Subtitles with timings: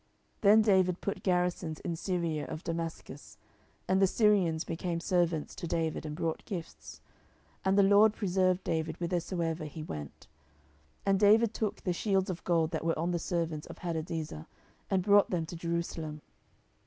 [0.41, 3.37] 10:008:006 Then David put garrisons in Syria of Damascus:
[3.87, 7.01] and the Syrians became servants to David, and brought gifts.
[7.63, 10.25] And the LORD preserved David whithersoever he went.
[11.01, 14.47] 10:008:007 And David took the shields of gold that were on the servants of Hadadezer,
[14.89, 16.23] and brought them to Jerusalem.